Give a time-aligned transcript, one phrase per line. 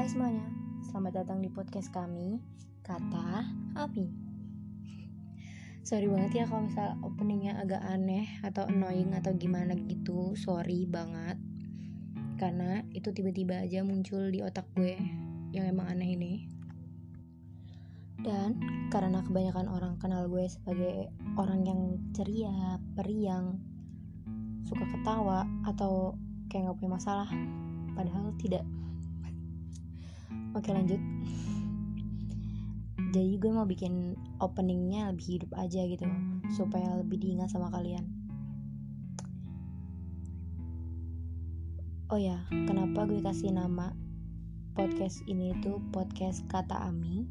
[0.00, 0.48] semuanya,
[0.88, 2.40] selamat datang di podcast kami,
[2.80, 3.44] Kata
[3.76, 4.08] Ami
[5.84, 10.32] Sorry banget ya kalau misal openingnya agak aneh atau annoying atau gimana gitu.
[10.32, 11.36] Sorry banget.
[12.40, 14.96] Karena itu tiba-tiba aja muncul di otak gue
[15.52, 16.34] yang emang aneh ini.
[18.24, 18.56] Dan
[18.88, 21.80] karena kebanyakan orang kenal gue sebagai orang yang
[22.16, 23.60] ceria, periang,
[24.64, 26.16] suka ketawa atau
[26.48, 27.28] kayak gak punya masalah
[27.92, 28.64] Padahal tidak
[30.52, 31.00] Oke lanjut.
[33.12, 36.04] Jadi gue mau bikin openingnya lebih hidup aja gitu
[36.52, 38.04] Supaya lebih diingat sama kalian.
[42.12, 43.96] Oh ya, kenapa gue kasih nama
[44.76, 47.24] podcast ini tuh podcast kata Ami?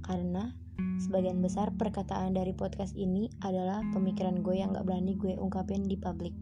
[0.00, 0.52] Karena
[0.96, 6.00] sebagian besar perkataan dari podcast ini adalah pemikiran gue yang gak berani gue ungkapin di
[6.00, 6.32] publik.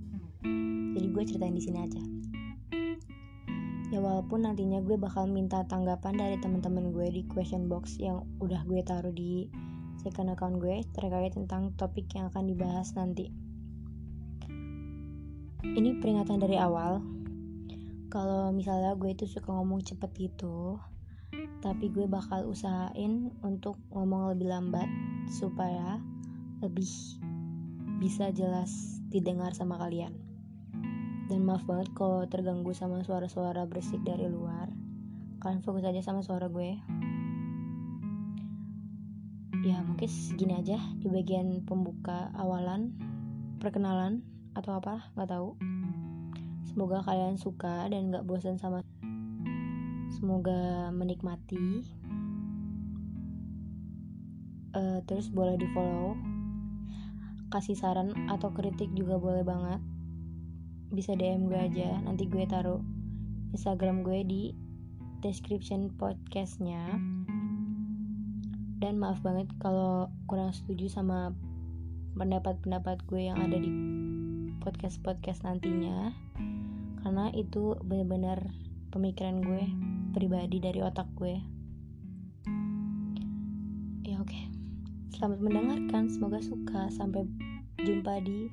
[0.94, 2.29] Jadi gue ceritain di sini aja
[3.90, 8.62] ya walaupun nantinya gue bakal minta tanggapan dari teman-teman gue di question box yang udah
[8.64, 9.50] gue taruh di
[9.98, 13.28] second account gue terkait tentang topik yang akan dibahas nanti.
[15.60, 17.04] Ini peringatan dari awal.
[18.08, 20.80] Kalau misalnya gue itu suka ngomong cepet gitu
[21.60, 24.88] tapi gue bakal usahain untuk ngomong lebih lambat
[25.28, 26.00] supaya
[26.64, 26.88] lebih
[28.00, 30.29] bisa jelas didengar sama kalian
[31.30, 34.66] dan maaf banget kalau terganggu sama suara-suara berisik dari luar.
[35.38, 36.74] Kalian fokus aja sama suara gue.
[39.62, 42.98] Ya mungkin segini aja di bagian pembuka awalan,
[43.62, 44.26] perkenalan
[44.58, 45.54] atau apa nggak tahu.
[46.66, 48.82] Semoga kalian suka dan nggak bosan sama.
[50.10, 51.86] Semoga menikmati.
[54.74, 56.18] Uh, terus boleh di follow.
[57.54, 59.78] Kasih saran atau kritik juga boleh banget
[60.90, 62.02] bisa DM gue aja.
[62.02, 62.82] Nanti gue taruh
[63.54, 64.42] Instagram gue di
[65.22, 66.98] description podcastnya.
[68.80, 71.30] Dan maaf banget kalau kurang setuju sama
[72.18, 73.70] pendapat-pendapat gue yang ada di
[74.58, 76.10] podcast-podcast nantinya.
[77.00, 78.50] Karena itu benar-benar
[78.90, 79.62] pemikiran gue
[80.10, 81.38] pribadi dari otak gue.
[84.02, 84.26] Ya oke.
[84.26, 84.44] Okay.
[85.14, 86.10] selamat mendengarkan.
[86.10, 86.90] Semoga suka.
[86.90, 87.28] Sampai
[87.78, 88.50] jumpa di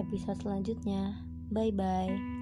[0.00, 2.37] episode selanjutnya Bye bye.